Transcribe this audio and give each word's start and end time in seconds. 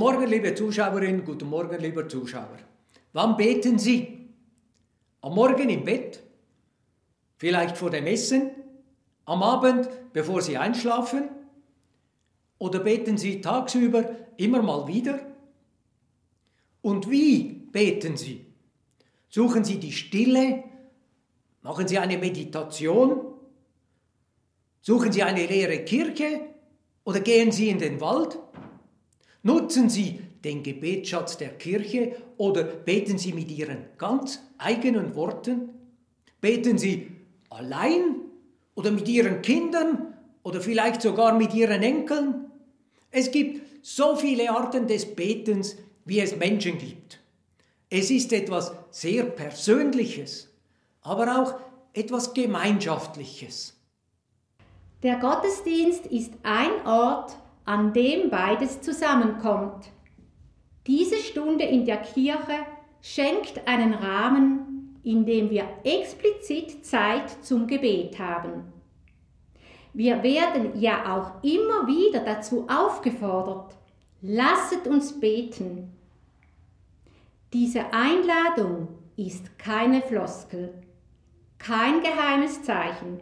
Guten 0.00 0.14
Morgen, 0.14 0.30
liebe 0.30 0.54
Zuschauerinnen, 0.54 1.26
guten 1.26 1.46
Morgen, 1.46 1.78
lieber 1.78 2.08
Zuschauer. 2.08 2.56
Wann 3.12 3.36
beten 3.36 3.78
Sie? 3.78 4.30
Am 5.20 5.34
Morgen 5.34 5.68
im 5.68 5.84
Bett? 5.84 6.22
Vielleicht 7.36 7.76
vor 7.76 7.90
dem 7.90 8.06
Essen? 8.06 8.50
Am 9.26 9.42
Abend, 9.42 9.90
bevor 10.14 10.40
Sie 10.40 10.56
einschlafen? 10.56 11.28
Oder 12.56 12.78
beten 12.78 13.18
Sie 13.18 13.42
tagsüber 13.42 14.16
immer 14.38 14.62
mal 14.62 14.86
wieder? 14.86 15.20
Und 16.80 17.10
wie 17.10 17.68
beten 17.70 18.16
Sie? 18.16 18.46
Suchen 19.28 19.64
Sie 19.64 19.78
die 19.78 19.92
Stille? 19.92 20.64
Machen 21.60 21.86
Sie 21.86 21.98
eine 21.98 22.16
Meditation? 22.16 23.34
Suchen 24.80 25.12
Sie 25.12 25.22
eine 25.22 25.44
leere 25.44 25.84
Kirche? 25.84 26.40
Oder 27.04 27.20
gehen 27.20 27.52
Sie 27.52 27.68
in 27.68 27.78
den 27.78 28.00
Wald? 28.00 28.38
Nutzen 29.42 29.88
Sie 29.88 30.20
den 30.44 30.62
Gebetsschatz 30.62 31.36
der 31.38 31.50
Kirche 31.50 32.16
oder 32.36 32.62
beten 32.62 33.18
Sie 33.18 33.32
mit 33.32 33.50
Ihren 33.50 33.86
ganz 33.96 34.40
eigenen 34.58 35.14
Worten? 35.14 35.70
Beten 36.40 36.78
Sie 36.78 37.10
allein 37.48 38.16
oder 38.74 38.90
mit 38.90 39.08
Ihren 39.08 39.42
Kindern 39.42 40.14
oder 40.42 40.60
vielleicht 40.60 41.02
sogar 41.02 41.36
mit 41.36 41.54
Ihren 41.54 41.82
Enkeln? 41.82 42.50
Es 43.10 43.30
gibt 43.30 43.62
so 43.82 44.14
viele 44.16 44.50
Arten 44.50 44.86
des 44.86 45.14
Betens, 45.14 45.76
wie 46.04 46.20
es 46.20 46.36
Menschen 46.36 46.78
gibt. 46.78 47.18
Es 47.88 48.10
ist 48.10 48.32
etwas 48.32 48.72
sehr 48.90 49.24
Persönliches, 49.24 50.48
aber 51.02 51.40
auch 51.40 51.60
etwas 51.92 52.34
Gemeinschaftliches. 52.34 53.76
Der 55.02 55.16
Gottesdienst 55.16 56.06
ist 56.06 56.32
ein 56.42 56.86
Ort, 56.86 57.36
an 57.70 57.92
dem 57.92 58.30
beides 58.30 58.80
zusammenkommt. 58.80 59.92
Diese 60.88 61.18
Stunde 61.18 61.62
in 61.62 61.86
der 61.86 61.98
Kirche 61.98 62.66
schenkt 63.00 63.68
einen 63.68 63.94
Rahmen, 63.94 64.98
in 65.04 65.24
dem 65.24 65.50
wir 65.50 65.68
explizit 65.84 66.84
Zeit 66.84 67.30
zum 67.44 67.68
Gebet 67.68 68.18
haben. 68.18 68.72
Wir 69.92 70.20
werden 70.24 70.80
ja 70.80 71.14
auch 71.14 71.44
immer 71.44 71.86
wieder 71.86 72.24
dazu 72.24 72.66
aufgefordert, 72.68 73.76
lasset 74.20 74.88
uns 74.88 75.20
beten. 75.20 75.92
Diese 77.52 77.92
Einladung 77.92 78.88
ist 79.16 79.60
keine 79.60 80.02
Floskel, 80.02 80.74
kein 81.58 82.00
geheimes 82.00 82.64
Zeichen, 82.64 83.20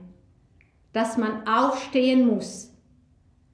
dass 0.95 1.19
man 1.19 1.47
aufstehen 1.47 2.27
muss, 2.27 2.73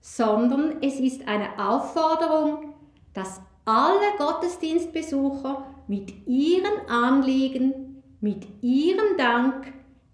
sondern 0.06 0.82
es 0.82 1.00
ist 1.00 1.26
eine 1.26 1.58
Aufforderung, 1.58 2.74
dass 3.14 3.40
alle 3.64 4.18
Gottesdienstbesucher 4.18 5.64
mit 5.88 6.12
ihren 6.26 6.86
Anliegen, 6.90 8.02
mit 8.20 8.46
ihrem 8.60 9.16
Dank, 9.16 9.72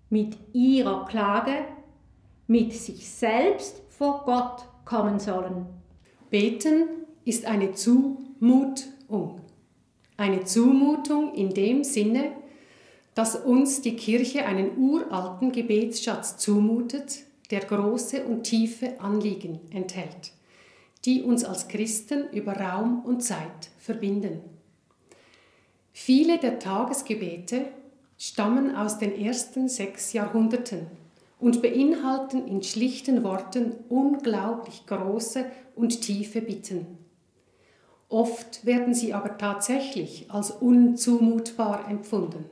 mit 0.09 0.37
ihrer 0.53 1.07
Klage, 1.07 1.65
mit 2.47 2.73
sich 2.73 3.11
selbst 3.11 3.83
vor 3.89 4.23
Gott 4.25 4.65
kommen 4.85 5.19
sollen. 5.19 5.67
Beten 6.31 6.85
ist 7.25 7.47
eine 7.47 7.73
Zumutung. 7.73 9.41
Eine 10.17 10.45
Zumutung 10.45 11.35
in 11.35 11.53
dem 11.53 11.83
Sinne, 11.83 12.31
dass 13.17 13.35
uns 13.35 13.83
die 13.83 13.97
Kirche 13.97 14.47
einen 14.47 14.79
uralten 14.79 15.51
Gebetsschatz 15.51 16.37
zumutet, 16.37 17.25
der 17.51 17.61
große 17.61 18.25
und 18.25 18.45
tiefe 18.45 19.01
Anliegen 19.01 19.61
enthält, 19.73 20.33
die 21.05 21.23
uns 21.23 21.45
als 21.45 21.69
Christen 21.69 22.29
über 22.33 22.53
Raum 22.55 23.05
und 23.05 23.23
Zeit 23.23 23.71
verbinden. 23.79 24.41
Viele 25.93 26.39
der 26.39 26.59
Tagesgebete 26.59 27.67
stammen 28.17 28.75
aus 28.77 28.99
den 28.99 29.19
ersten 29.19 29.69
sechs 29.69 30.13
Jahrhunderten 30.13 30.87
und 31.39 31.63
beinhalten 31.63 32.47
in 32.47 32.63
schlichten 32.63 33.25
Worten 33.25 33.73
unglaublich 33.89 34.87
große 34.87 35.47
und 35.75 36.03
tiefe 36.03 36.43
Bitten. 36.43 36.99
Oft 38.09 38.67
werden 38.67 38.93
sie 38.93 39.15
aber 39.15 39.39
tatsächlich 39.39 40.31
als 40.31 40.51
unzumutbar 40.51 41.89
empfunden, 41.89 42.45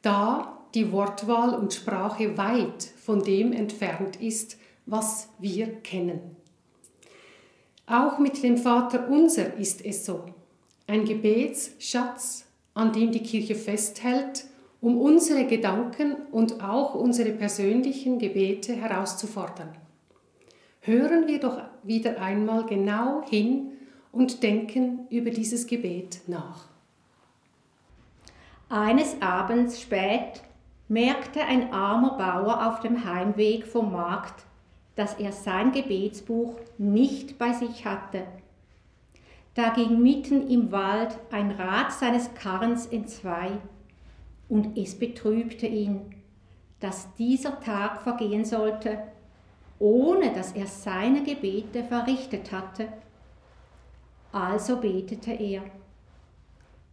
da 0.00 0.55
die 0.76 0.92
Wortwahl 0.92 1.54
und 1.54 1.72
Sprache 1.72 2.36
weit 2.36 2.84
von 2.84 3.24
dem 3.24 3.52
entfernt 3.52 4.20
ist, 4.20 4.58
was 4.84 5.30
wir 5.38 5.66
kennen. 5.80 6.36
Auch 7.86 8.18
mit 8.18 8.42
dem 8.42 8.58
Vater 8.58 9.08
unser 9.08 9.54
ist 9.54 9.82
es 9.84 10.04
so. 10.04 10.26
Ein 10.86 11.06
Gebetsschatz, 11.06 12.44
an 12.74 12.92
dem 12.92 13.10
die 13.10 13.22
Kirche 13.22 13.54
festhält, 13.54 14.44
um 14.82 15.00
unsere 15.00 15.46
Gedanken 15.46 16.14
und 16.30 16.62
auch 16.62 16.94
unsere 16.94 17.30
persönlichen 17.30 18.18
Gebete 18.18 18.74
herauszufordern. 18.74 19.70
Hören 20.82 21.26
wir 21.26 21.40
doch 21.40 21.58
wieder 21.84 22.20
einmal 22.20 22.66
genau 22.66 23.22
hin 23.26 23.72
und 24.12 24.42
denken 24.42 25.06
über 25.08 25.30
dieses 25.30 25.66
Gebet 25.66 26.20
nach. 26.26 26.66
Eines 28.68 29.16
Abends 29.22 29.80
spät 29.80 30.42
merkte 30.88 31.42
ein 31.42 31.72
armer 31.72 32.16
Bauer 32.16 32.68
auf 32.68 32.80
dem 32.80 33.04
Heimweg 33.04 33.66
vom 33.66 33.92
Markt, 33.92 34.44
dass 34.94 35.14
er 35.14 35.32
sein 35.32 35.72
Gebetsbuch 35.72 36.54
nicht 36.78 37.38
bei 37.38 37.52
sich 37.52 37.84
hatte. 37.84 38.22
Da 39.54 39.70
ging 39.70 40.02
mitten 40.02 40.48
im 40.48 40.70
Wald 40.70 41.18
ein 41.30 41.50
Rad 41.50 41.92
seines 41.92 42.32
Karrens 42.34 42.86
entzwei, 42.86 43.52
und 44.48 44.78
es 44.78 44.96
betrübte 44.96 45.66
ihn, 45.66 46.14
dass 46.78 47.12
dieser 47.14 47.58
Tag 47.58 48.02
vergehen 48.02 48.44
sollte, 48.44 48.98
ohne 49.80 50.32
dass 50.32 50.52
er 50.52 50.66
seine 50.66 51.24
Gebete 51.24 51.82
verrichtet 51.82 52.52
hatte. 52.52 52.88
Also 54.30 54.76
betete 54.76 55.32
er, 55.32 55.62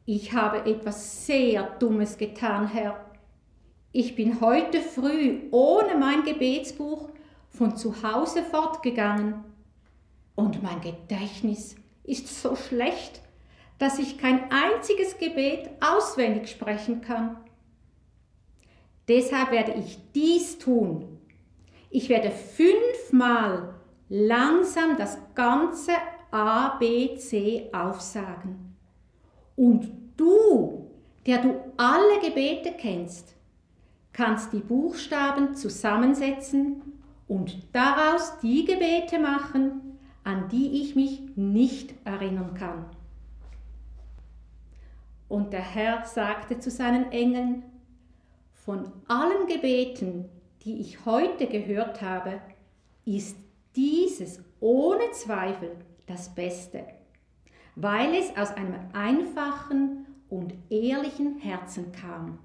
ich 0.06 0.34
habe 0.34 0.66
etwas 0.66 1.28
sehr 1.28 1.64
Dummes 1.80 2.18
getan, 2.18 2.68
Herr 2.68 3.13
ich 3.94 4.16
bin 4.16 4.42
heute 4.42 4.82
früh 4.82 5.42
ohne 5.52 5.96
mein 5.96 6.24
Gebetsbuch 6.24 7.10
von 7.50 7.78
zu 7.78 8.02
Hause 8.02 8.42
fortgegangen 8.44 9.44
und 10.36 10.64
mein 10.64 10.82
Gedächtnis 10.82 11.76
ist 12.04 12.42
so 12.42 12.56
schlecht, 12.56 13.22
dass 13.78 14.00
ich 14.00 14.18
kein 14.18 14.52
einziges 14.52 15.20
Gebet 15.20 15.70
auswendig 15.80 16.50
sprechen 16.50 17.02
kann. 17.02 17.38
Deshalb 19.08 19.52
werde 19.52 19.74
ich 19.74 20.00
dies 20.16 20.58
tun. 20.58 21.20
Ich 21.92 22.10
werde 22.10 22.32
fünfmal 22.32 23.76
langsam 24.10 24.98
das 24.98 25.20
ganze 25.36 25.92
A, 26.32 26.78
B, 26.80 27.16
C 27.18 27.70
aufsagen. 27.72 28.76
Und 29.56 29.92
du, 30.18 30.90
der 31.28 31.44
du 31.44 31.62
alle 31.78 32.20
Gebete 32.22 32.74
kennst, 32.76 33.36
kannst 34.14 34.54
die 34.54 34.60
Buchstaben 34.60 35.56
zusammensetzen 35.56 36.82
und 37.28 37.58
daraus 37.74 38.40
die 38.40 38.64
Gebete 38.64 39.20
machen, 39.20 39.98
an 40.24 40.48
die 40.50 40.82
ich 40.82 40.96
mich 40.96 41.22
nicht 41.36 41.94
erinnern 42.06 42.54
kann. 42.54 42.86
Und 45.28 45.52
der 45.52 45.62
Herr 45.62 46.06
sagte 46.06 46.60
zu 46.60 46.70
seinen 46.70 47.12
Engeln, 47.12 47.64
von 48.54 48.92
allen 49.08 49.48
Gebeten, 49.48 50.30
die 50.64 50.80
ich 50.80 51.06
heute 51.06 51.48
gehört 51.48 52.02
habe, 52.02 52.40
ist 53.04 53.36
dieses 53.76 54.42
ohne 54.60 55.12
Zweifel 55.12 55.72
das 56.06 56.34
Beste, 56.34 56.86
weil 57.76 58.14
es 58.16 58.38
aus 58.38 58.52
einem 58.52 58.80
einfachen 58.94 60.06
und 60.30 60.54
ehrlichen 60.70 61.40
Herzen 61.40 61.92
kam. 61.92 62.40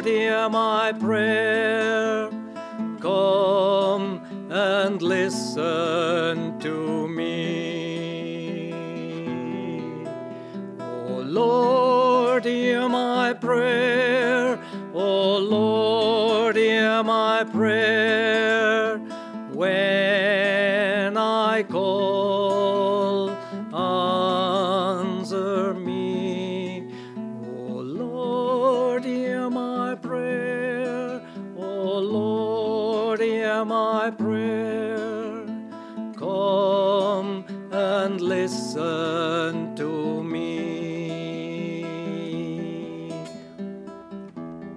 Lord, 0.00 0.12
hear 0.12 0.48
my 0.48 0.92
prayer. 0.92 2.30
Come 3.00 4.22
and 4.50 5.02
listen 5.02 6.58
to 6.60 7.06
me. 7.06 8.72
Oh 10.80 11.20
Lord, 11.22 12.46
hear 12.46 12.88
my 12.88 13.34
prayer. 13.34 14.58
Oh 14.94 15.36
Lord, 15.36 16.56
hear 16.56 17.02
my 17.02 17.44
prayer. 17.44 18.29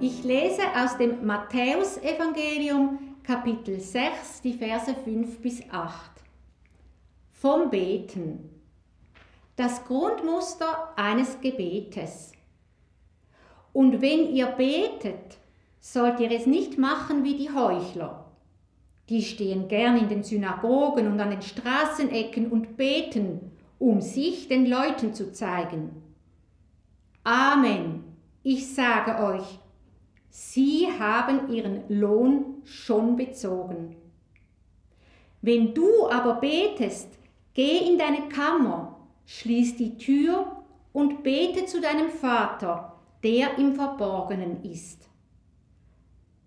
Ich 0.06 0.22
lese 0.26 0.64
aus 0.76 0.98
dem 0.98 1.26
Matthäusevangelium 1.26 3.00
Kapitel 3.24 3.80
6, 3.80 4.42
die 4.42 4.52
Verse 4.52 4.94
5 4.94 5.40
bis 5.40 5.64
8. 5.72 6.12
Vom 7.32 7.70
Beten. 7.70 8.50
Das 9.56 9.86
Grundmuster 9.86 10.92
eines 10.98 11.40
Gebetes. 11.40 12.34
Und 13.72 14.02
wenn 14.02 14.28
ihr 14.36 14.48
betet, 14.48 15.38
sollt 15.80 16.20
ihr 16.20 16.32
es 16.32 16.48
nicht 16.48 16.78
machen 16.78 17.24
wie 17.24 17.38
die 17.38 17.54
Heuchler. 17.54 18.30
Die 19.08 19.22
stehen 19.22 19.70
gern 19.70 19.96
in 19.96 20.10
den 20.10 20.24
Synagogen 20.24 21.08
und 21.08 21.22
an 21.22 21.30
den 21.30 21.42
Straßenecken 21.42 22.52
und 22.52 22.76
beten, 22.76 23.54
um 23.80 24.02
sich 24.02 24.50
den 24.50 24.66
Leuten 24.66 25.14
zu 25.14 25.32
zeigen. 25.32 26.04
Amen. 27.24 28.04
Ich 28.44 28.76
sage 28.76 29.24
euch, 29.24 29.60
sie 30.34 30.88
haben 31.00 31.54
ihren 31.54 31.84
Lohn 31.90 32.64
schon 32.66 33.16
bezogen. 33.16 33.96
Wenn 35.44 35.76
du 35.76 36.10
aber 36.10 36.36
betest, 36.36 37.20
geh 37.54 37.78
in 37.88 38.00
deine 38.00 38.30
Kammer, 38.30 38.98
schließ 39.28 39.78
die 39.78 39.96
Tür 39.98 40.64
und 40.92 41.22
bete 41.22 41.66
zu 41.66 41.80
deinem 41.80 42.10
Vater, 42.10 42.96
der 43.22 43.60
im 43.60 43.76
Verborgenen 43.76 44.64
ist. 44.64 45.08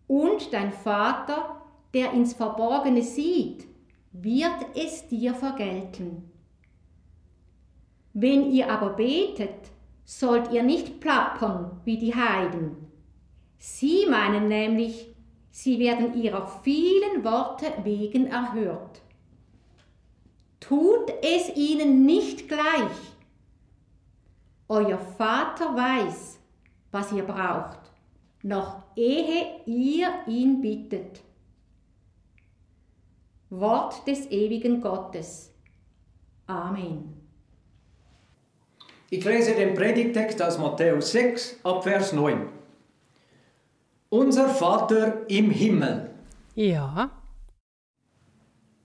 Und 0.08 0.52
dein 0.52 0.72
Vater, 0.72 1.62
der 1.94 2.12
ins 2.12 2.34
Verborgene 2.34 3.02
sieht, 3.02 3.68
wird 4.10 4.66
es 4.74 5.06
dir 5.06 5.32
vergelten. 5.32 6.28
Wenn 8.14 8.50
ihr 8.50 8.68
aber 8.68 8.90
betet, 8.90 9.70
sollt 10.04 10.50
ihr 10.50 10.64
nicht 10.64 10.98
plappern 11.00 11.80
wie 11.84 11.98
die 11.98 12.14
Heiden. 12.14 12.85
Sie 13.68 14.06
meinen 14.08 14.46
nämlich, 14.46 15.12
sie 15.50 15.80
werden 15.80 16.14
ihrer 16.14 16.46
vielen 16.62 17.24
Worte 17.24 17.66
wegen 17.82 18.28
erhört. 18.28 19.02
Tut 20.60 21.12
es 21.20 21.54
ihnen 21.56 22.06
nicht 22.06 22.46
gleich. 22.46 22.96
Euer 24.68 24.98
Vater 24.98 25.74
weiß, 25.74 26.38
was 26.92 27.10
ihr 27.10 27.24
braucht, 27.24 27.80
noch 28.44 28.84
ehe 28.94 29.60
ihr 29.66 30.10
ihn 30.28 30.60
bittet. 30.60 31.22
Wort 33.50 34.06
des 34.06 34.30
ewigen 34.30 34.80
Gottes. 34.80 35.52
Amen. 36.46 37.20
Ich 39.10 39.24
lese 39.24 39.56
den 39.56 39.74
Predigtext 39.74 40.40
aus 40.40 40.56
Matthäus 40.56 41.10
6 41.10 41.60
ab 41.64 41.82
Vers 41.82 42.12
9. 42.12 42.56
Unser 44.08 44.48
Vater 44.48 45.28
im 45.28 45.50
Himmel. 45.50 46.10
Ja, 46.54 47.10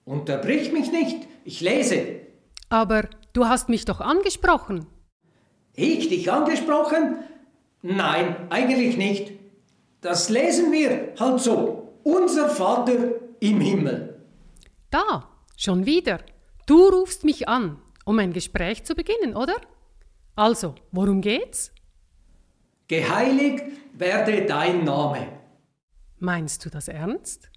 Unterbrich 0.06 0.72
mich 0.72 0.92
nicht, 0.92 1.28
ich 1.46 1.62
lese. 1.62 2.22
aber 2.70 3.08
du 3.34 3.46
hast 3.48 3.70
mich 3.70 3.86
doch 3.86 4.02
angesprochen. 4.02 4.88
Ich 5.74 6.10
dich 6.10 6.32
angesprochen? 6.32 7.18
Nein, 7.82 8.36
eigentlich 8.50 8.98
nicht. 8.98 9.32
Das 10.02 10.30
lesen 10.30 10.72
wir 10.72 11.14
halt 11.20 11.40
so. 11.40 11.94
Unser 12.04 12.50
Vater 12.50 12.98
im 13.40 13.62
Himmel. 13.62 14.20
Da, 14.90 15.30
schon 15.56 15.86
wieder. 15.86 16.20
Du 16.66 16.90
rufst 16.90 17.24
mich 17.24 17.48
an, 17.48 17.78
um 18.06 18.20
ein 18.20 18.34
Gespräch 18.34 18.84
zu 18.84 18.96
beginnen, 18.96 19.36
oder? 19.36 19.56
Also, 20.36 20.76
worum 20.92 21.22
geht's? 21.22 21.72
Geheiligt 22.92 23.64
werde 23.94 24.46
dein 24.46 24.84
Name. 24.84 25.26
Meinst 26.20 26.66
du 26.66 26.70
das 26.70 26.90
ernst? 26.90 27.50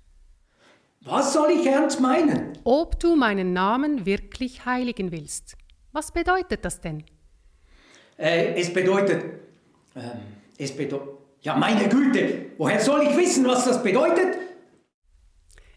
Was 1.00 1.32
soll 1.32 1.50
ich 1.50 1.66
ernst 1.66 2.00
meinen? 2.00 2.56
Ob 2.62 3.00
du 3.00 3.16
meinen 3.16 3.52
Namen 3.52 4.06
wirklich 4.06 4.64
heiligen 4.64 5.10
willst. 5.10 5.56
Was 5.90 6.12
bedeutet 6.12 6.64
das 6.64 6.80
denn? 6.80 7.02
Äh, 8.16 8.54
es 8.60 8.72
bedeutet. 8.72 9.24
Ähm, 9.96 10.20
es 10.56 10.76
bedeutet. 10.76 11.08
Ja, 11.40 11.56
meine 11.56 11.88
Güte, 11.88 12.52
woher 12.56 12.78
soll 12.78 13.02
ich 13.02 13.16
wissen, 13.16 13.44
was 13.44 13.64
das 13.64 13.82
bedeutet? 13.82 14.38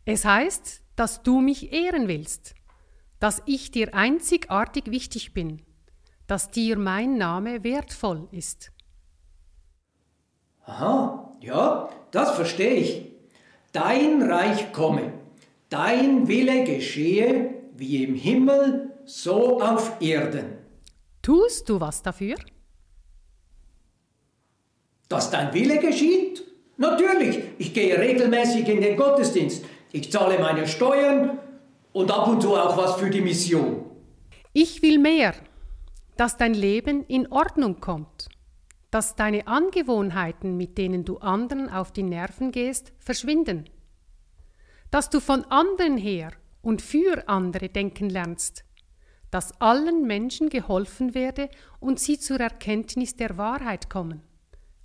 Es 0.06 0.24
heißt, 0.24 0.84
dass 0.96 1.24
du 1.24 1.42
mich 1.42 1.74
ehren 1.74 2.08
willst, 2.08 2.54
dass 3.20 3.42
ich 3.48 3.72
dir 3.72 3.96
einzigartig 3.96 4.92
wichtig 4.92 5.34
bin, 5.34 5.64
dass 6.28 6.52
dir 6.52 6.78
mein 6.78 7.18
Name 7.18 7.64
wertvoll 7.64 8.28
ist. 8.32 8.72
Aha, 10.68 11.32
ja, 11.40 11.90
das 12.12 12.32
verstehe 12.36 12.74
ich. 12.74 13.06
Dein 13.72 14.22
Reich 14.22 14.74
komme, 14.74 15.14
dein 15.70 16.28
Wille 16.28 16.66
geschehe, 16.66 17.54
wie 17.74 18.04
im 18.04 18.16
Himmel, 18.16 18.92
so 19.06 19.62
auf 19.62 20.02
Erden. 20.02 20.58
Tust 21.22 21.70
du 21.70 21.80
was 21.80 22.04
dafür? 22.04 22.36
Dass 25.08 25.32
dein 25.32 25.54
Wille 25.54 25.80
geschieht? 25.80 26.44
Natürlich, 26.76 27.40
ich 27.58 27.74
gehe 27.74 27.98
regelmäßig 27.98 28.68
in 28.68 28.82
den 28.82 28.98
Gottesdienst. 28.98 29.64
Ich 29.94 30.12
zahle 30.12 30.38
meine 30.38 30.68
Steuern 30.68 31.40
und 31.94 32.12
ab 32.12 32.28
und 32.28 32.42
zu 32.42 32.56
auch 32.56 32.76
was 32.78 32.96
für 32.98 33.10
die 33.10 33.22
Mission. 33.22 33.86
Ich 34.52 34.82
will 34.82 35.00
mehr, 35.00 35.34
dass 36.18 36.36
dein 36.36 36.54
Leben 36.54 37.06
in 37.06 37.32
Ordnung 37.32 37.80
kommt, 37.80 38.28
dass 38.92 39.16
deine 39.16 39.48
Angewohnheiten, 39.48 40.56
mit 40.56 40.78
denen 40.78 41.04
du 41.04 41.18
anderen 41.18 41.70
auf 41.70 41.92
die 41.92 42.04
Nerven 42.04 42.52
gehst, 42.52 42.94
verschwinden, 43.00 43.70
dass 44.92 45.10
du 45.10 45.20
von 45.20 45.44
anderen 45.46 45.98
her 45.98 46.32
und 46.62 46.82
für 46.82 47.28
andere 47.28 47.70
denken 47.70 48.10
lernst, 48.10 48.64
dass 49.32 49.60
allen 49.60 50.08
Menschen 50.08 50.50
geholfen 50.50 51.14
werde 51.14 51.50
und 51.80 52.00
sie 52.00 52.18
zur 52.18 52.40
Erkenntnis 52.40 53.16
der 53.16 53.38
Wahrheit 53.38 53.90
kommen, 53.90 54.22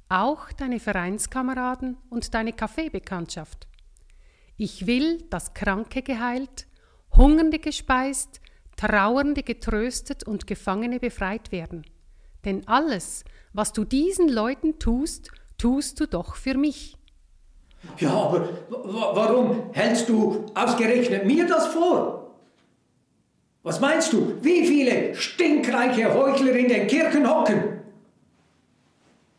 auch 0.08 0.52
deine 0.52 0.80
Vereinskameraden 0.80 1.96
und 2.10 2.34
deine 2.34 2.52
Kaffeebekanntschaft. 2.52 3.68
Ich 4.56 4.86
will, 4.86 5.22
dass 5.30 5.54
Kranke 5.54 6.02
geheilt, 6.02 6.66
Hungernde 7.16 7.58
gespeist, 7.58 8.40
Trauernde 8.76 9.42
getröstet 9.42 10.24
und 10.24 10.46
Gefangene 10.46 10.98
befreit 10.98 11.52
werden. 11.52 11.84
Denn 12.44 12.66
alles, 12.66 13.24
was 13.52 13.72
du 13.72 13.84
diesen 13.84 14.28
Leuten 14.28 14.78
tust, 14.78 15.30
tust 15.58 16.00
du 16.00 16.06
doch 16.06 16.34
für 16.36 16.54
mich. 16.56 16.96
Ja, 17.98 18.10
aber 18.12 18.48
wa- 18.68 19.12
warum 19.14 19.70
hältst 19.72 20.08
du 20.08 20.46
ausgerechnet 20.54 21.24
mir 21.26 21.46
das 21.46 21.66
vor? 21.68 22.34
Was 23.64 23.80
meinst 23.80 24.12
du, 24.12 24.36
wie 24.42 24.66
viele 24.66 25.14
stinkreiche 25.14 26.12
Heuchler 26.12 26.52
in 26.52 26.68
den 26.68 26.86
Kirchen 26.88 27.28
hocken? 27.28 27.80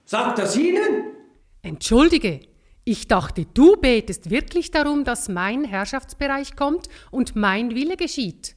Sagt 0.06 0.40
das 0.40 0.56
Ihnen? 0.56 1.06
Entschuldige, 1.62 2.42
ich 2.86 3.08
dachte, 3.08 3.46
du 3.54 3.78
betest 3.78 4.30
wirklich 4.30 4.72
darum, 4.72 5.04
dass 5.06 5.30
mein 5.30 5.64
Herrschaftsbereich 5.64 6.56
kommt 6.56 6.88
und 7.12 7.36
mein 7.36 7.74
Wille 7.76 7.96
geschieht. 7.98 8.56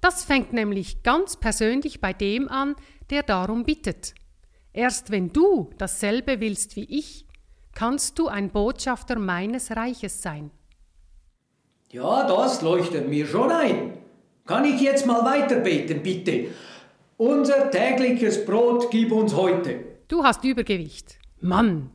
Das 0.00 0.24
fängt 0.24 0.52
nämlich 0.52 1.02
ganz 1.04 1.36
persönlich 1.36 2.00
bei 2.00 2.12
dem 2.12 2.48
an, 2.48 2.74
der 3.10 3.22
darum 3.22 3.64
bittet. 3.64 4.14
Erst 4.72 5.10
wenn 5.10 5.32
du 5.32 5.70
dasselbe 5.78 6.40
willst 6.40 6.76
wie 6.76 6.84
ich, 6.84 7.26
kannst 7.74 8.18
du 8.18 8.28
ein 8.28 8.50
Botschafter 8.50 9.18
meines 9.18 9.70
Reiches 9.76 10.22
sein. 10.22 10.50
Ja, 11.90 12.26
das 12.26 12.62
leuchtet 12.62 13.08
mir 13.08 13.26
schon 13.26 13.50
ein. 13.50 13.98
Kann 14.46 14.64
ich 14.64 14.80
jetzt 14.80 15.06
mal 15.06 15.24
weiter 15.24 15.56
beten, 15.56 16.02
bitte? 16.02 16.46
Unser 17.18 17.70
tägliches 17.70 18.44
Brot 18.44 18.90
gib 18.90 19.12
uns 19.12 19.34
heute. 19.34 19.84
Du 20.08 20.24
hast 20.24 20.42
Übergewicht. 20.44 21.18
Mann, 21.40 21.90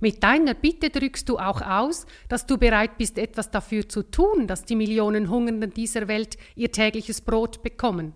Mit 0.00 0.22
deiner 0.22 0.54
Bitte 0.54 0.88
drückst 0.88 1.28
du 1.28 1.38
auch 1.38 1.60
aus, 1.60 2.06
dass 2.28 2.46
du 2.46 2.56
bereit 2.56 2.96
bist, 2.96 3.18
etwas 3.18 3.50
dafür 3.50 3.86
zu 3.86 4.02
tun, 4.02 4.46
dass 4.46 4.64
die 4.64 4.74
Millionen 4.74 5.28
Hungernden 5.28 5.72
dieser 5.74 6.08
Welt 6.08 6.38
ihr 6.56 6.72
tägliches 6.72 7.20
Brot 7.20 7.62
bekommen. 7.62 8.14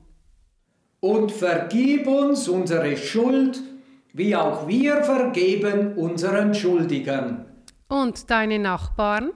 Und 1.04 1.32
vergib 1.32 2.06
uns 2.06 2.48
unsere 2.48 2.96
Schuld, 2.96 3.60
wie 4.14 4.34
auch 4.34 4.66
wir 4.66 5.04
vergeben 5.04 5.98
unseren 5.98 6.54
Schuldigern. 6.54 7.44
Und 7.88 8.30
deine 8.30 8.58
Nachbarn? 8.58 9.32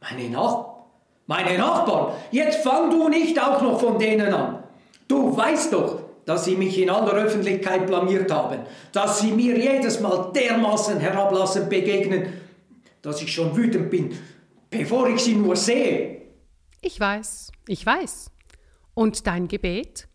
Meine 0.00 0.30
Nachbarn? 0.30 0.84
Meine 1.26 1.58
Nachbarn? 1.58 2.14
Jetzt 2.30 2.62
fang 2.62 2.88
du 2.88 3.08
nicht 3.08 3.36
auch 3.42 3.60
noch 3.62 3.80
von 3.80 3.98
denen 3.98 4.32
an. 4.32 4.62
Du 5.08 5.36
weißt 5.36 5.72
doch, 5.72 6.02
dass 6.24 6.44
sie 6.44 6.54
mich 6.54 6.80
in 6.80 6.88
aller 6.88 7.14
Öffentlichkeit 7.14 7.88
blamiert 7.88 8.30
haben, 8.30 8.60
dass 8.92 9.18
sie 9.18 9.32
mir 9.32 9.58
jedes 9.58 9.98
Mal 9.98 10.30
dermaßen 10.32 11.00
herablassend 11.00 11.68
begegnen, 11.68 12.32
dass 13.02 13.20
ich 13.20 13.32
schon 13.32 13.56
wütend 13.56 13.90
bin, 13.90 14.16
bevor 14.70 15.08
ich 15.08 15.18
sie 15.18 15.34
nur 15.34 15.56
sehe. 15.56 16.22
Ich 16.80 17.00
weiß, 17.00 17.50
ich 17.66 17.84
weiß. 17.84 18.30
Und 18.94 19.26
dein 19.26 19.48
Gebet? 19.48 20.06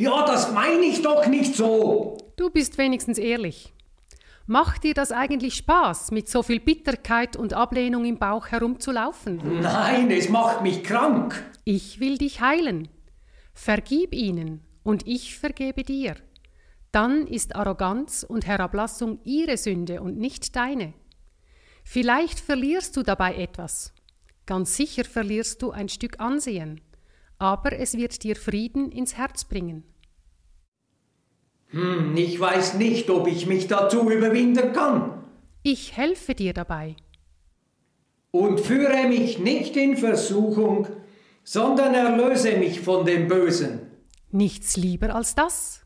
Ja, 0.00 0.24
das 0.24 0.50
meine 0.50 0.86
ich 0.86 1.02
doch 1.02 1.26
nicht 1.26 1.54
so. 1.54 2.16
Du 2.36 2.48
bist 2.48 2.78
wenigstens 2.78 3.18
ehrlich. 3.18 3.74
Macht 4.46 4.84
dir 4.84 4.94
das 4.94 5.12
eigentlich 5.12 5.56
Spaß, 5.56 6.10
mit 6.10 6.26
so 6.26 6.42
viel 6.42 6.58
Bitterkeit 6.58 7.36
und 7.36 7.52
Ablehnung 7.52 8.06
im 8.06 8.18
Bauch 8.18 8.46
herumzulaufen? 8.46 9.60
Nein, 9.60 10.10
es 10.10 10.30
macht 10.30 10.62
mich 10.62 10.82
krank. 10.82 11.44
Ich 11.66 12.00
will 12.00 12.16
dich 12.16 12.40
heilen. 12.40 12.88
Vergib 13.52 14.14
ihnen 14.14 14.62
und 14.84 15.06
ich 15.06 15.38
vergebe 15.38 15.82
dir. 15.82 16.14
Dann 16.92 17.26
ist 17.26 17.54
Arroganz 17.54 18.24
und 18.26 18.46
Herablassung 18.46 19.20
ihre 19.24 19.58
Sünde 19.58 20.00
und 20.00 20.16
nicht 20.16 20.56
deine. 20.56 20.94
Vielleicht 21.84 22.40
verlierst 22.40 22.96
du 22.96 23.02
dabei 23.02 23.34
etwas. 23.34 23.92
Ganz 24.46 24.76
sicher 24.76 25.04
verlierst 25.04 25.60
du 25.60 25.72
ein 25.72 25.90
Stück 25.90 26.18
Ansehen, 26.20 26.80
aber 27.40 27.72
es 27.72 27.96
wird 27.96 28.22
dir 28.22 28.36
Frieden 28.36 28.92
ins 28.92 29.16
Herz 29.16 29.44
bringen. 29.44 29.82
Hm, 31.70 32.16
ich 32.16 32.38
weiß 32.38 32.74
nicht, 32.74 33.08
ob 33.08 33.26
ich 33.26 33.46
mich 33.46 33.66
dazu 33.66 34.10
überwinden 34.10 34.72
kann. 34.72 35.24
Ich 35.62 35.96
helfe 35.96 36.34
dir 36.34 36.52
dabei. 36.52 36.96
Und 38.30 38.60
führe 38.60 39.08
mich 39.08 39.38
nicht 39.38 39.76
in 39.76 39.96
Versuchung, 39.96 40.88
sondern 41.42 41.94
erlöse 41.94 42.56
mich 42.56 42.80
von 42.80 43.06
dem 43.06 43.26
Bösen. 43.26 43.80
Nichts 44.30 44.76
lieber 44.76 45.14
als 45.14 45.34
das. 45.34 45.80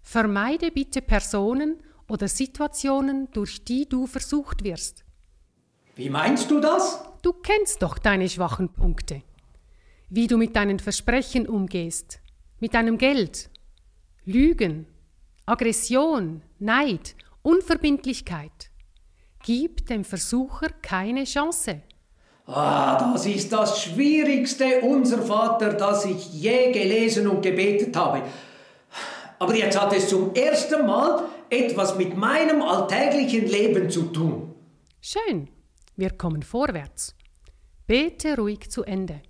Vermeide 0.00 0.70
bitte 0.70 1.02
Personen 1.02 1.76
oder 2.08 2.28
Situationen, 2.28 3.28
durch 3.32 3.64
die 3.64 3.88
du 3.88 4.06
versucht 4.06 4.64
wirst. 4.64 5.04
Wie 5.94 6.10
meinst 6.10 6.50
du 6.50 6.60
das? 6.60 7.04
Du 7.22 7.32
kennst 7.32 7.82
doch 7.82 7.98
deine 7.98 8.28
schwachen 8.28 8.72
Punkte. 8.72 9.22
Wie 10.08 10.28
du 10.28 10.36
mit 10.36 10.54
deinen 10.54 10.78
Versprechen 10.78 11.48
umgehst, 11.48 12.20
mit 12.60 12.74
deinem 12.74 12.96
Geld, 12.96 13.50
Lügen, 14.24 14.86
Aggression, 15.46 16.42
Neid, 16.60 17.16
Unverbindlichkeit. 17.42 18.70
Gib 19.44 19.86
dem 19.86 20.04
Versucher 20.04 20.68
keine 20.80 21.24
Chance. 21.24 21.82
Ah, 22.46 23.12
das 23.12 23.26
ist 23.26 23.52
das 23.52 23.82
Schwierigste, 23.82 24.80
unser 24.82 25.22
Vater, 25.22 25.72
das 25.72 26.04
ich 26.04 26.32
je 26.32 26.70
gelesen 26.70 27.26
und 27.26 27.42
gebetet 27.42 27.96
habe. 27.96 28.22
Aber 29.40 29.54
jetzt 29.56 29.80
hat 29.80 29.92
es 29.92 30.08
zum 30.08 30.32
ersten 30.34 30.86
Mal 30.86 31.24
etwas 31.50 31.96
mit 31.96 32.16
meinem 32.16 32.62
alltäglichen 32.62 33.46
Leben 33.46 33.90
zu 33.90 34.04
tun. 34.04 34.54
Schön, 35.00 35.48
wir 35.96 36.10
kommen 36.10 36.44
vorwärts. 36.44 37.16
Bete 37.88 38.36
ruhig 38.36 38.70
zu 38.70 38.84
Ende. 38.84 39.20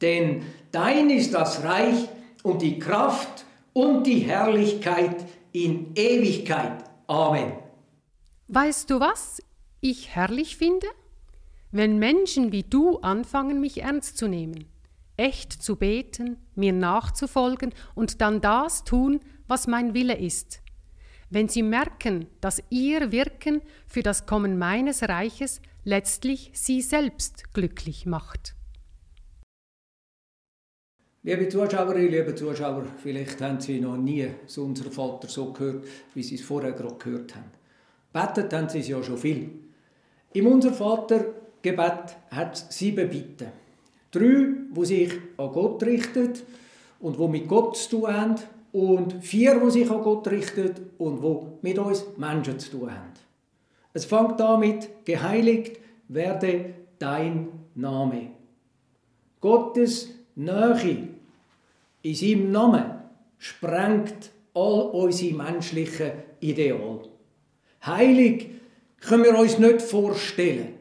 Denn 0.00 0.42
dein 0.72 1.10
ist 1.10 1.34
das 1.34 1.62
Reich 1.64 2.08
und 2.42 2.62
die 2.62 2.78
Kraft 2.78 3.44
und 3.72 4.04
die 4.04 4.20
Herrlichkeit 4.20 5.24
in 5.52 5.94
Ewigkeit. 5.94 6.84
Amen. 7.06 7.52
Weißt 8.48 8.90
du, 8.90 9.00
was 9.00 9.42
ich 9.80 10.14
herrlich 10.14 10.56
finde? 10.56 10.86
Wenn 11.72 11.98
Menschen 11.98 12.52
wie 12.52 12.64
du 12.64 12.98
anfangen, 12.98 13.60
mich 13.60 13.82
ernst 13.82 14.18
zu 14.18 14.26
nehmen, 14.26 14.66
echt 15.16 15.52
zu 15.62 15.76
beten, 15.76 16.36
mir 16.54 16.72
nachzufolgen 16.72 17.72
und 17.94 18.20
dann 18.20 18.40
das 18.40 18.84
tun, 18.84 19.20
was 19.46 19.66
mein 19.66 19.94
Wille 19.94 20.16
ist. 20.16 20.62
Wenn 21.28 21.48
sie 21.48 21.62
merken, 21.62 22.26
dass 22.40 22.62
ihr 22.70 23.12
Wirken 23.12 23.62
für 23.86 24.02
das 24.02 24.26
Kommen 24.26 24.58
meines 24.58 25.04
Reiches 25.08 25.60
letztlich 25.84 26.50
sie 26.54 26.82
selbst 26.82 27.54
glücklich 27.54 28.04
macht. 28.04 28.56
Liebe 31.22 31.50
Zuschauerinnen, 31.50 32.10
liebe 32.10 32.34
Zuschauer, 32.34 32.86
vielleicht 33.02 33.42
haben 33.42 33.60
Sie 33.60 33.78
noch 33.78 33.98
nie 33.98 34.26
so 34.46 34.64
unseren 34.64 34.90
Vater 34.90 35.28
so 35.28 35.52
gehört, 35.52 35.84
wie 36.14 36.22
Sie 36.22 36.36
es 36.36 36.40
vorher 36.40 36.72
gerade 36.72 36.94
gehört 36.94 37.34
haben. 37.36 37.50
Betet 38.10 38.50
haben 38.54 38.70
Sie 38.70 38.78
es 38.78 38.88
ja 38.88 39.02
schon 39.02 39.18
viel. 39.18 39.50
Im 40.32 40.46
Unser 40.46 40.72
Vater 40.72 41.26
Gebet 41.60 42.16
hat 42.30 42.56
sieben 42.72 43.10
Bitten. 43.10 43.48
Drei, 44.10 44.46
wo 44.70 44.82
sich 44.84 45.12
an 45.36 45.52
Gott 45.52 45.82
richtet 45.82 46.42
und 47.00 47.18
wo 47.18 47.28
mit 47.28 47.46
Gott 47.46 47.76
zu 47.76 47.98
tun 47.98 48.14
haben, 48.14 48.36
und 48.72 49.22
vier, 49.22 49.60
wo 49.60 49.68
sich 49.68 49.90
an 49.90 50.02
Gott 50.02 50.28
richtet 50.28 50.80
und 50.96 51.22
wo 51.22 51.58
mit 51.60 51.78
uns 51.78 52.06
Menschen 52.16 52.58
zu 52.58 52.70
tun 52.70 52.90
haben. 52.90 53.12
Es 53.92 54.04
fängt 54.04 54.38
damit, 54.38 55.04
geheiligt 55.04 55.80
werde 56.08 56.74
dein 56.98 57.48
Name. 57.74 58.30
Gottes 59.40 60.08
Nähe 60.44 61.08
in 62.02 62.14
seinem 62.14 62.50
Namen 62.50 62.84
sprengt 63.38 64.30
all 64.54 64.90
unsere 64.92 65.36
menschlichen 65.36 66.12
Ideale. 66.40 67.02
Heilig 67.84 68.48
können 69.00 69.24
wir 69.24 69.38
uns 69.38 69.58
nicht 69.58 69.82
vorstellen. 69.82 70.74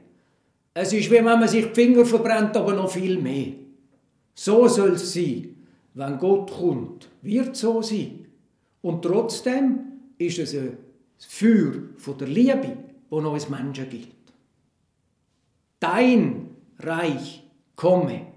Es 0.73 0.93
ist, 0.93 1.09
wie 1.09 1.15
wenn 1.15 1.25
man 1.25 1.47
sich 1.47 1.65
die 1.67 1.73
Finger 1.73 2.05
verbrennt, 2.05 2.55
aber 2.55 2.73
noch 2.73 2.91
viel 2.91 3.17
mehr. 3.19 3.53
So 4.33 4.67
soll 4.67 4.91
es 4.91 5.13
sein. 5.13 5.55
Wenn 5.93 6.17
Gott 6.17 6.51
kommt, 6.51 7.09
wird 7.21 7.55
so 7.55 7.81
sein. 7.81 8.25
Und 8.81 9.01
trotzdem 9.01 9.79
ist 10.17 10.39
es 10.39 10.53
ein 10.53 10.77
Feuer 11.17 11.73
von 11.97 12.17
der 12.17 12.27
Liebe, 12.27 12.77
wo 13.09 13.19
noch 13.19 13.33
uns 13.33 13.49
Menschen 13.49 13.89
gilt. 13.89 14.07
Dein 15.79 16.49
Reich 16.79 17.43
komme. 17.75 18.27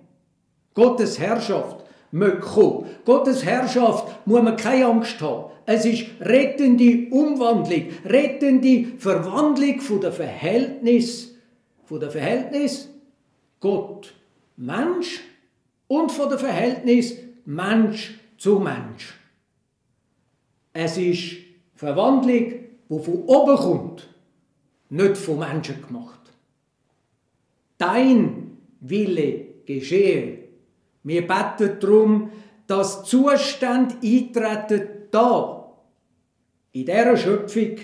Gottes 0.75 1.19
Herrschaft 1.19 1.85
möge 2.11 2.41
kommen. 2.41 2.87
Gottes 3.05 3.45
Herrschaft 3.45 4.27
muss 4.27 4.43
man 4.43 4.57
keine 4.57 4.87
Angst 4.87 5.21
haben. 5.21 5.51
Es 5.65 5.85
ist 5.85 6.07
rettende 6.21 7.09
Umwandlung, 7.11 7.87
rettende 8.05 8.99
Verwandlung 8.99 9.81
von 9.81 10.01
der 10.01 10.13
Verhältnis 10.13 11.33
von 11.85 12.01
der 12.01 12.11
Verhältnis 12.11 12.89
Gott 13.61 14.15
Mensch 14.57 15.21
und 15.89 16.11
von 16.11 16.31
der 16.31 16.39
Verhältnis 16.39 17.17
Mensch 17.45 18.19
zu 18.39 18.59
Mensch. 18.59 19.15
Es 20.73 20.97
ist 20.97 21.37
Verwandlung, 21.75 22.53
die 22.89 22.99
von 22.99 23.23
oben 23.27 23.57
kommt, 23.57 24.09
nicht 24.89 25.19
von 25.19 25.39
Menschen 25.39 25.85
gemacht. 25.87 26.21
Dein 27.77 28.57
Wille 28.81 29.47
geschehe. 29.67 30.42
Wir 31.05 31.27
beten 31.27 31.79
darum, 31.81 32.31
dass 32.67 33.05
Zustand 33.05 33.97
eintreten 34.03 34.89
da, 35.11 35.73
in 36.73 36.87
dieser 36.87 37.17
Schöpfung, 37.17 37.77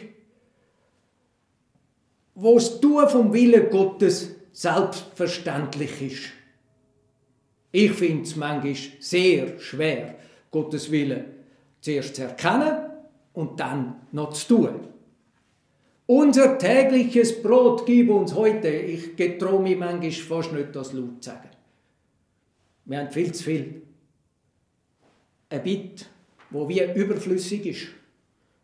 wo 2.35 2.55
das 2.55 2.81
Tun 2.81 3.09
vom 3.09 3.33
Willen 3.33 3.69
Gottes 3.69 4.35
selbstverständlich 4.53 6.03
ist. 6.03 6.33
Ich 7.71 7.93
finde 7.93 8.23
es 8.23 8.37
manchmal 8.37 8.77
sehr 9.01 9.59
schwer, 9.59 10.15
Gottes 10.51 10.91
Willen 10.91 11.25
zuerst 11.81 12.17
zu 12.17 12.23
erkennen 12.23 12.91
und 13.35 13.61
dann 13.61 13.97
noch 14.13 14.33
zu 14.33 14.57
tun. 14.57 14.81
Unser 16.07 16.57
tägliches 16.57 17.43
Brot 17.43 17.85
gib 17.85 18.09
uns 18.09 18.35
heute. 18.35 18.69
Ich 18.69 19.15
getraue 19.15 19.61
mich 19.61 19.77
manchmal 19.77 20.11
fast 20.11 20.53
nicht, 20.53 20.75
das 20.75 20.95
laut 20.95 21.23
zu 21.23 21.31
sagen. 21.31 21.51
Wir 22.89 23.01
haben 23.01 23.11
viel 23.11 23.33
zu 23.33 23.45
viel. 23.45 23.83
Ein 25.51 25.63
Bitt, 25.63 26.07
wo 26.51 26.69
wie 26.69 26.83
überflüssig 26.83 27.67
ist. 27.67 27.89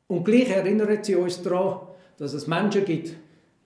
Und 0.09 0.25
gleich 0.25 0.49
erinnert 0.49 1.05
sie 1.05 1.15
uns 1.15 1.43
daran, 1.43 1.89
dass 2.17 2.33
es 2.33 2.47
Menschen 2.47 2.87
gibt, 2.87 3.15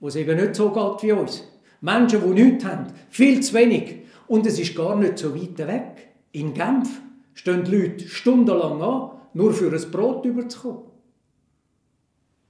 wo 0.01 0.09
es 0.09 0.17
eben 0.17 0.37
nicht 0.37 0.55
so 0.55 0.71
geht 0.71 1.03
wie 1.03 1.13
uns. 1.13 1.47
Menschen, 1.79 2.21
die 2.21 2.43
nichts 2.43 2.65
haben, 2.65 2.87
viel 3.09 3.39
zu 3.41 3.53
wenig. 3.53 3.99
Und 4.27 4.45
es 4.45 4.59
ist 4.59 4.75
gar 4.75 4.97
nicht 4.97 5.17
so 5.17 5.33
weit 5.33 5.57
weg. 5.59 6.09
In 6.33 6.53
Genf 6.53 6.89
stehen 7.33 7.63
die 7.63 7.71
Leute 7.71 8.07
stundenlang 8.09 8.81
an, 8.81 9.11
nur 9.33 9.53
für 9.53 9.71
ein 9.71 9.91
Brot 9.91 10.25
überzukommen. 10.25 10.83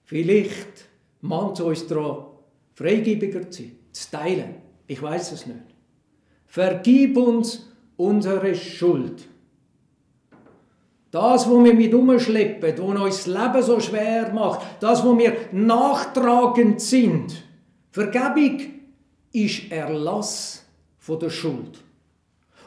Vielleicht 0.03 0.89
mahnt 1.21 1.61
uns 1.61 1.85
daran, 1.85 2.25
freigebiger 2.73 3.51
zu 3.51 3.61
sein, 3.61 3.75
zu 3.91 4.11
teilen. 4.11 4.55
Ich 4.87 4.99
weiß 4.99 5.31
es 5.33 5.45
nicht. 5.45 5.59
Vergib 6.47 7.15
uns 7.17 7.68
unsere 7.99 8.55
Schuld. 8.55 9.27
Das, 11.11 11.49
wo 11.49 11.63
wir 11.63 11.73
mit 11.73 11.93
umschleppen, 11.93 12.77
wo 12.77 12.91
uns 13.03 13.23
das 13.23 13.27
Leben 13.27 13.63
so 13.63 13.79
schwer 13.79 14.31
macht, 14.31 14.65
das, 14.79 15.03
wo 15.03 15.17
wir 15.17 15.35
nachtragend 15.51 16.79
sind. 16.79 17.43
Vergebung 17.91 18.59
ist 19.33 19.71
Erlass 19.71 20.65
von 20.97 21.19
der 21.19 21.29
Schuld. 21.29 21.83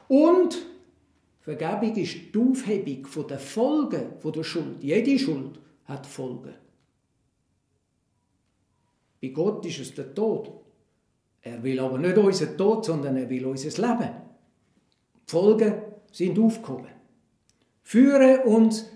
Und 0.09 0.67
Vergebung 1.41 1.97
ist 1.97 2.17
die 2.35 2.39
Aufhebung 2.39 3.07
von 3.07 3.27
der 3.27 3.39
Folgen 3.39 4.19
von 4.19 4.33
der 4.33 4.43
Schuld. 4.43 4.83
Jede 4.83 5.19
Schuld 5.19 5.59
hat 5.87 6.07
Folgen. 6.07 6.55
Bei 9.23 9.29
Gott 9.29 9.65
ist 9.65 9.81
es 9.81 9.95
der 9.95 10.15
Tod. 10.15 10.53
Er 11.41 11.62
will 11.62 11.81
aber 11.81 11.97
nicht 11.97 12.19
unser 12.19 12.55
Tod, 12.57 12.85
sondern 12.85 13.17
er 13.17 13.31
will 13.31 13.47
unser 13.47 13.71
Leben. 13.81 14.32
Folgen 15.26 15.75
sind 16.11 16.38
aufgehoben. 16.38 16.88
Führe 17.83 18.43
uns 18.45 18.87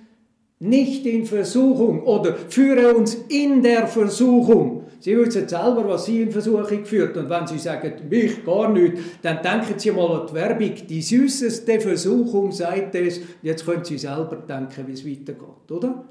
nicht 0.59 1.05
in 1.05 1.27
Versuchung 1.27 2.03
oder 2.05 2.35
führe 2.35 2.95
uns 2.95 3.15
in 3.29 3.63
der 3.63 3.87
Versuchung. 3.87 4.85
Sie 5.01 5.17
wissen 5.17 5.47
selber, 5.47 5.87
was 5.87 6.07
Sie 6.07 6.23
in 6.23 6.33
Versuchung 6.33 6.85
führt. 6.85 7.17
Und 7.17 7.29
wenn 7.29 7.47
Sie 7.47 7.59
sagen, 7.59 7.93
mich 8.09 8.45
gar 8.45 8.71
nicht, 8.71 8.97
dann 9.23 9.43
denken 9.43 9.79
Sie 9.79 9.91
mal 9.91 10.21
an 10.21 10.27
die 10.27 10.35
Werbung. 10.35 10.73
Die 10.89 11.03
süßeste 11.03 11.81
Versuchung 11.81 12.51
seit 12.51 12.95
es. 12.95 13.21
Jetzt 13.43 13.67
können 13.67 13.85
Sie 13.85 13.99
selber 13.99 14.37
denken, 14.37 14.87
wie 14.87 14.93
es 14.93 15.07
weitergeht, 15.07 15.71
oder? 15.71 16.05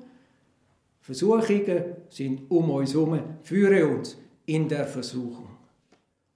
Versuchungen 1.01 1.83
sind 2.09 2.43
um 2.49 2.69
uns 2.69 2.93
herum. 2.93 3.19
Führe 3.43 3.87
uns 3.87 4.17
in 4.45 4.67
der 4.67 4.85
Versuchung. 4.85 5.49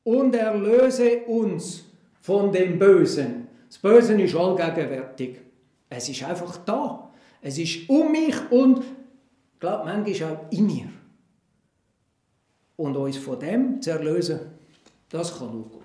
Und 0.04 0.36
erlöse 0.36 1.20
uns 1.28 1.86
von 2.22 2.52
dem 2.52 2.80
Bösen. 2.80 3.49
Das 3.70 3.78
Böse 3.78 4.20
ist 4.20 4.36
allgegenwärtig. 4.36 5.38
Es 5.90 6.10
ist 6.10 6.24
einfach 6.24 6.58
da. 6.66 7.12
Es 7.40 7.58
ist 7.58 7.88
um 7.88 8.12
mich 8.12 8.36
und, 8.52 8.84
glaube, 9.60 9.86
manchmal 9.86 10.36
auch 10.36 10.52
in 10.52 10.66
mir. 10.66 10.90
Und 12.78 12.98
uns 12.98 13.18
von 13.18 13.40
dem 13.40 13.80
zu 13.82 13.92
erlösen, 13.92 14.40
das 15.10 15.38
kann 15.38 15.52
nur 15.52 15.70
gut. 15.70 15.84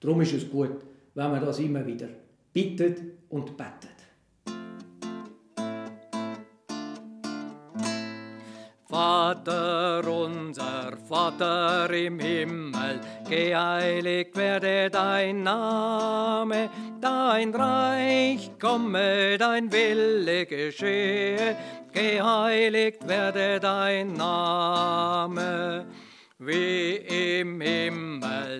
Darum 0.00 0.22
ist 0.22 0.32
es 0.32 0.50
gut, 0.50 0.76
wenn 1.14 1.30
man 1.30 1.44
das 1.44 1.58
immer 1.58 1.86
wieder 1.86 2.08
bittet 2.52 3.02
und 3.28 3.56
betet. 3.56 4.01
Vater 8.92 10.06
unser, 10.06 10.92
Vater 11.08 11.90
im 11.94 12.20
Himmel, 12.20 13.00
geheiligt 13.26 14.36
werde 14.36 14.90
dein 14.90 15.44
Name, 15.44 16.68
dein 17.00 17.54
Reich 17.54 18.50
komme, 18.60 19.38
dein 19.38 19.72
Wille 19.72 20.44
geschehe, 20.44 21.56
geheiligt 21.90 23.08
werde 23.08 23.60
dein 23.60 24.12
Name. 24.12 25.86
Wie 26.38 26.71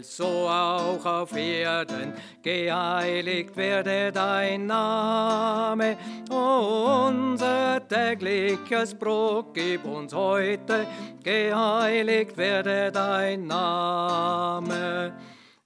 So 0.03 0.49
auch 0.49 1.05
auf 1.05 1.37
Erden, 1.37 2.15
geheiligt 2.43 3.57
werde 3.57 4.11
dein 4.11 4.67
Name. 4.67 5.97
unser 6.29 7.81
tägliches 7.89 8.95
Brot 8.95 9.55
gib 9.55 9.85
uns 9.85 10.13
heute, 10.13 10.87
geheiligt 11.23 12.37
werde 12.37 12.91
dein 12.91 13.47
Name 13.47 15.13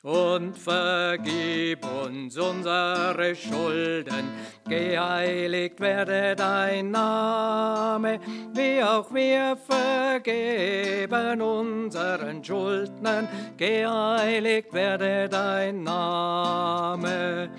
und 0.03 0.57
vergib 0.57 1.85
uns 2.05 2.37
unsere 2.37 3.35
Schulden. 3.35 4.31
Geheiligt 4.68 5.81
werde 5.81 6.35
dein 6.35 6.90
Name, 6.90 8.18
wie 8.52 8.83
auch 8.83 9.12
wir 9.14 9.57
vergeben 9.57 11.40
unseren 11.40 12.42
Schuldnern. 12.42 13.29
Geheiligt 13.57 14.72
werde 14.72 15.29
dein 15.29 15.85
Name. 15.85 17.50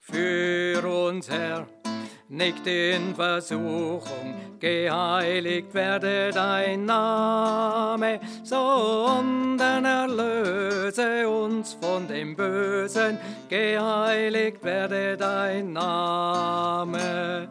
Für 0.00 0.82
uns, 0.84 1.30
Herr, 1.30 1.66
nicht 2.28 2.66
in 2.66 3.14
Versuchung, 3.14 4.53
geheiligt 4.64 5.74
werde 5.74 6.30
dein 6.32 6.86
Name, 6.86 8.18
sondern 8.42 9.84
erlöse 9.84 11.28
uns 11.28 11.76
von 11.78 12.08
dem 12.08 12.34
Bösen, 12.34 13.18
geheiligt 13.50 14.64
werde 14.64 15.18
dein 15.18 15.74
Name. 15.74 17.50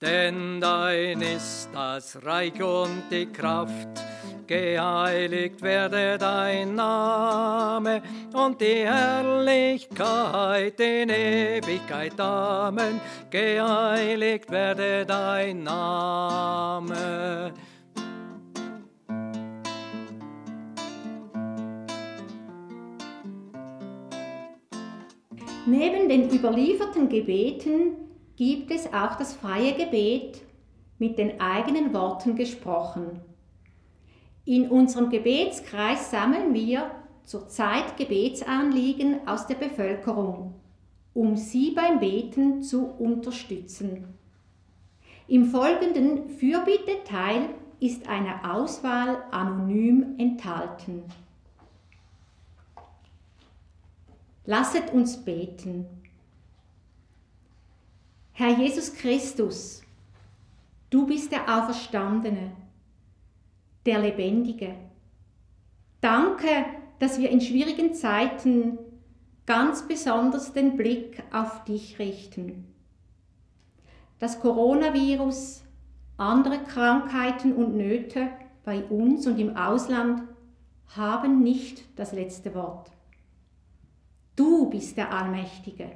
Denn 0.00 0.58
dein 0.58 1.20
ist 1.20 1.68
das 1.74 2.24
Reich 2.24 2.62
und 2.62 3.02
die 3.10 3.26
Kraft, 3.26 4.00
geheiligt 4.46 5.62
werde 5.62 6.18
dein 6.18 6.74
Name 6.74 8.02
und 8.32 8.60
die 8.60 8.86
Herrlichkeit 8.86 10.78
in 10.80 11.08
Ewigkeit. 11.10 12.18
Amen. 12.20 13.00
Geheiligt 13.30 14.50
werde 14.50 15.04
dein 15.06 15.62
Name. 15.62 17.52
Neben 25.66 26.08
den 26.10 26.30
überlieferten 26.30 27.08
Gebeten 27.08 27.96
gibt 28.36 28.70
es 28.70 28.86
auch 28.92 29.16
das 29.16 29.32
freie 29.32 29.72
Gebet 29.72 30.42
mit 30.98 31.18
den 31.18 31.40
eigenen 31.40 31.94
Worten 31.94 32.36
gesprochen. 32.36 33.20
In 34.46 34.68
unserem 34.68 35.08
Gebetskreis 35.08 36.10
sammeln 36.10 36.52
wir 36.52 36.90
zurzeit 37.24 37.96
Gebetsanliegen 37.96 39.26
aus 39.26 39.46
der 39.46 39.54
Bevölkerung, 39.54 40.54
um 41.14 41.36
sie 41.36 41.70
beim 41.70 41.98
Beten 41.98 42.62
zu 42.62 42.84
unterstützen. 42.84 44.04
Im 45.26 45.46
folgenden 45.46 46.28
Fürbitteteil 46.28 47.48
ist 47.80 48.06
eine 48.06 48.52
Auswahl 48.52 49.22
anonym 49.30 50.16
enthalten. 50.18 51.02
Lasset 54.44 54.92
uns 54.92 55.24
beten. 55.24 55.86
Herr 58.32 58.58
Jesus 58.58 58.92
Christus, 58.92 59.82
du 60.90 61.06
bist 61.06 61.32
der 61.32 61.44
Auferstandene 61.44 62.52
der 63.86 63.98
Lebendige. 63.98 64.74
Danke, 66.00 66.48
dass 66.98 67.18
wir 67.18 67.30
in 67.30 67.40
schwierigen 67.40 67.94
Zeiten 67.94 68.78
ganz 69.46 69.86
besonders 69.86 70.52
den 70.52 70.76
Blick 70.76 71.22
auf 71.32 71.64
dich 71.64 71.98
richten. 71.98 72.66
Das 74.18 74.40
Coronavirus, 74.40 75.64
andere 76.16 76.58
Krankheiten 76.62 77.52
und 77.54 77.76
Nöte 77.76 78.28
bei 78.64 78.84
uns 78.84 79.26
und 79.26 79.38
im 79.38 79.56
Ausland 79.56 80.22
haben 80.96 81.42
nicht 81.42 81.84
das 81.98 82.12
letzte 82.12 82.54
Wort. 82.54 82.90
Du 84.36 84.70
bist 84.70 84.96
der 84.96 85.12
Allmächtige. 85.12 85.90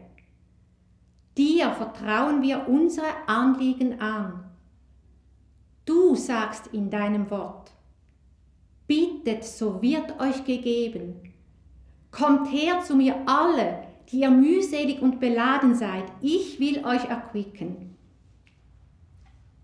Dir 1.37 1.71
vertrauen 1.71 2.43
wir 2.43 2.69
unsere 2.69 3.07
Anliegen 3.27 4.01
an. 4.01 4.45
Du 5.85 6.15
sagst 6.17 6.67
in 6.69 6.91
deinem 6.91 7.31
Wort, 7.31 7.73
Bittet, 8.89 9.45
so 9.45 9.83
wird 9.83 10.19
euch 10.19 10.45
gegeben. 10.45 11.15
Kommt 12.11 12.51
her 12.51 12.81
zu 12.81 12.97
mir 12.97 13.15
alle, 13.27 13.85
die 14.11 14.21
ihr 14.21 14.31
mühselig 14.31 15.03
und 15.03 15.21
beladen 15.21 15.75
seid, 15.75 16.05
ich 16.23 16.59
will 16.59 16.85
euch 16.87 17.05
erquicken. 17.05 17.97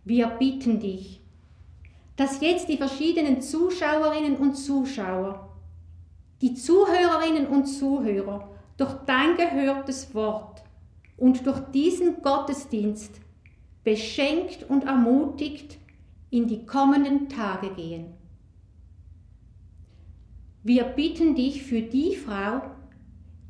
Wir 0.05 0.27
bitten 0.27 0.79
dich, 0.79 1.23
dass 2.17 2.43
jetzt 2.43 2.69
die 2.69 2.77
verschiedenen 2.77 3.41
Zuschauerinnen 3.41 4.37
und 4.37 4.55
Zuschauer, 4.57 5.57
die 6.43 6.53
Zuhörerinnen 6.53 7.47
und 7.47 7.65
Zuhörer 7.65 8.51
durch 8.77 8.93
dein 9.07 9.39
gehörtes 9.39 10.15
Wort 10.15 10.63
und 11.17 11.47
durch 11.47 11.61
diesen 11.73 12.21
Gottesdienst 12.21 13.23
beschenkt 13.85 14.65
und 14.69 14.85
ermutigt 14.85 15.79
in 16.29 16.47
die 16.47 16.67
kommenden 16.67 17.31
Tage 17.31 17.71
gehen. 17.71 18.24
Wir 20.67 20.85
bitten 20.85 21.35
dich 21.35 21.63
für 21.63 21.83
die 21.83 22.17
Frau, 22.17 22.63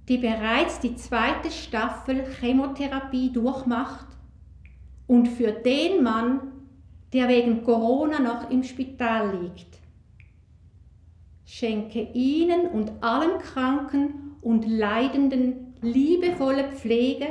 die 0.09 0.19
bereits 0.19 0.81
die 0.81 0.97
zweite 0.97 1.49
Staffel 1.49 2.25
Chemotherapie 2.41 3.33
durchmacht 3.33 4.09
und 5.07 5.29
für 5.29 5.53
den 5.53 6.03
Mann, 6.03 6.41
der 7.13 7.29
wegen 7.29 7.63
Corona 7.63 8.19
noch 8.19 8.51
im 8.51 8.65
Spital 8.65 9.39
liegt. 9.39 9.79
Schenke 11.45 12.03
ihnen 12.15 12.67
und 12.67 12.91
allen 13.01 13.39
Kranken 13.39 14.33
und 14.41 14.67
Leidenden 14.67 15.77
liebevolle 15.83 16.73
Pflege, 16.73 17.29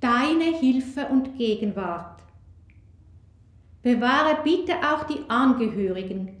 deine 0.00 0.58
Hilfe 0.58 1.06
und 1.06 1.38
Gegenwart. 1.38 2.24
Bewahre 3.82 4.38
bitte 4.42 4.72
auch 4.78 5.04
die 5.04 5.20
Angehörigen 5.28 6.37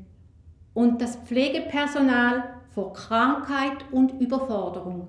und 0.78 1.02
das 1.02 1.16
Pflegepersonal 1.16 2.44
vor 2.72 2.92
Krankheit 2.92 3.84
und 3.90 4.20
Überforderung. 4.20 5.08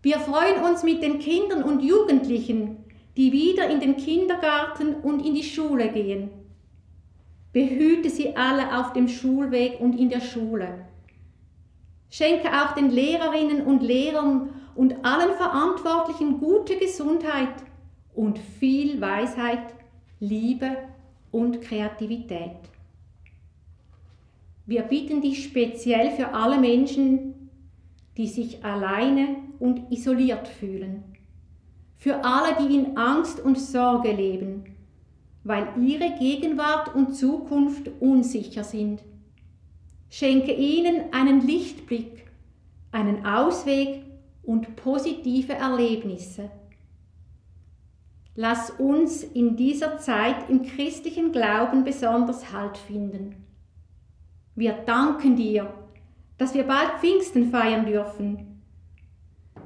Wir 0.00 0.20
freuen 0.20 0.62
uns 0.62 0.84
mit 0.84 1.02
den 1.02 1.18
Kindern 1.18 1.64
und 1.64 1.82
Jugendlichen, 1.82 2.84
die 3.16 3.32
wieder 3.32 3.68
in 3.68 3.80
den 3.80 3.96
Kindergarten 3.96 4.94
und 4.94 5.26
in 5.26 5.34
die 5.34 5.42
Schule 5.42 5.88
gehen. 5.88 6.30
Behüte 7.52 8.10
sie 8.10 8.36
alle 8.36 8.78
auf 8.78 8.92
dem 8.92 9.08
Schulweg 9.08 9.80
und 9.80 9.98
in 9.98 10.08
der 10.08 10.20
Schule. 10.20 10.86
Schenke 12.10 12.46
auch 12.46 12.76
den 12.76 12.90
Lehrerinnen 12.90 13.66
und 13.66 13.82
Lehrern 13.82 14.50
und 14.76 15.04
allen 15.04 15.34
Verantwortlichen 15.34 16.38
gute 16.38 16.76
Gesundheit 16.76 17.56
und 18.14 18.38
viel 18.38 19.00
Weisheit, 19.00 19.74
Liebe 20.20 20.76
und 21.32 21.60
Kreativität. 21.60 22.71
Wir 24.72 24.84
bitten 24.84 25.20
dich 25.20 25.44
speziell 25.44 26.12
für 26.12 26.32
alle 26.32 26.58
Menschen, 26.58 27.50
die 28.16 28.26
sich 28.26 28.64
alleine 28.64 29.36
und 29.58 29.92
isoliert 29.92 30.48
fühlen. 30.48 31.04
Für 31.98 32.24
alle, 32.24 32.56
die 32.56 32.76
in 32.76 32.96
Angst 32.96 33.38
und 33.38 33.58
Sorge 33.58 34.12
leben, 34.12 34.64
weil 35.44 35.68
ihre 35.78 36.14
Gegenwart 36.18 36.94
und 36.94 37.14
Zukunft 37.14 37.90
unsicher 38.00 38.64
sind. 38.64 39.02
Schenke 40.08 40.54
ihnen 40.54 41.12
einen 41.12 41.46
Lichtblick, 41.46 42.24
einen 42.92 43.26
Ausweg 43.26 44.02
und 44.42 44.74
positive 44.76 45.52
Erlebnisse. 45.52 46.50
Lass 48.36 48.70
uns 48.70 49.22
in 49.22 49.54
dieser 49.54 49.98
Zeit 49.98 50.48
im 50.48 50.62
christlichen 50.62 51.30
Glauben 51.30 51.84
besonders 51.84 52.54
Halt 52.54 52.78
finden. 52.78 53.42
Wir 54.54 54.72
danken 54.72 55.36
dir, 55.36 55.72
dass 56.38 56.54
wir 56.54 56.64
bald 56.64 57.00
Pfingsten 57.00 57.50
feiern 57.50 57.86
dürfen. 57.86 58.62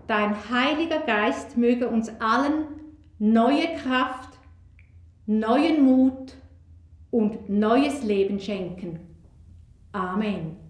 Dein 0.07 0.37
Heiliger 0.51 1.01
Geist 1.01 1.57
möge 1.57 1.89
uns 1.89 2.09
allen 2.21 2.67
neue 3.19 3.75
Kraft, 3.77 4.39
neuen 5.27 5.85
Mut 5.85 6.37
und 7.11 7.49
neues 7.49 8.05
Leben 8.05 8.39
schenken. 8.39 9.01
Amen. 9.93 10.66